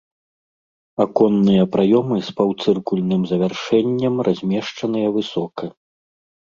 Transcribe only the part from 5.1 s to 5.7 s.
высока.